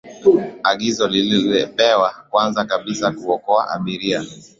[0.63, 4.23] agizo lilipewa kwanza kabisa kuokoa abiria